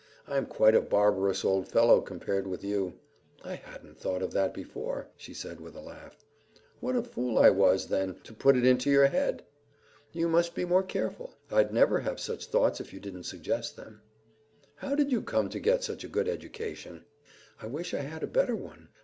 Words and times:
I'm 0.27 0.47
quite 0.47 0.73
a 0.73 0.81
barbarous 0.81 1.45
old 1.45 1.67
fellow 1.67 2.01
compared 2.01 2.47
with 2.47 2.63
you." 2.63 2.93
"I 3.45 3.53
hadn't 3.53 3.99
thought 3.99 4.23
of 4.23 4.31
that 4.31 4.51
before," 4.51 5.09
she 5.15 5.31
said 5.31 5.61
with 5.61 5.75
a 5.75 5.79
laugh. 5.79 6.25
"What 6.79 6.95
a 6.95 7.03
fool 7.03 7.37
I 7.37 7.51
was, 7.51 7.85
then, 7.85 8.15
to 8.23 8.33
put 8.33 8.57
it 8.57 8.65
into 8.65 8.89
your 8.89 9.05
head!" 9.05 9.43
"You 10.11 10.27
must 10.27 10.55
be 10.55 10.65
more 10.65 10.81
careful. 10.81 11.35
I'd 11.51 11.71
never 11.71 11.99
have 11.99 12.19
such 12.19 12.47
thoughts 12.47 12.81
if 12.81 12.91
you 12.93 12.99
didn't 12.99 13.25
suggest 13.25 13.75
them." 13.75 14.01
"How 14.77 14.95
did 14.95 15.11
you 15.11 15.21
come 15.21 15.49
to 15.49 15.59
get 15.59 15.83
such 15.83 16.03
a 16.03 16.07
good 16.09 16.27
education?" 16.27 17.05
"I 17.61 17.67
wish 17.67 17.93
I 17.93 17.99
had 17.99 18.23
a 18.23 18.27
better 18.27 18.55
one. 18.55 18.89